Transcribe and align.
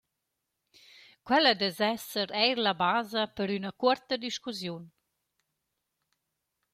Quella 1.27 1.51
dess 1.59 1.79
esser 1.93 2.29
eir 2.43 2.57
la 2.65 2.73
basa 2.83 3.23
per 3.35 3.47
üna 3.57 3.71
cuorta 3.81 4.15
discussiun. 4.27 4.83